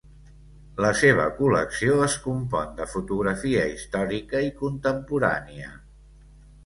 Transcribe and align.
La 0.83 0.89
seva 1.01 1.25
col·lecció 1.41 1.99
es 2.07 2.15
compon 2.25 2.73
de 2.81 2.87
fotografia 2.95 3.67
històrica 3.75 4.45
i 4.51 4.51
contemporània. 4.63 5.71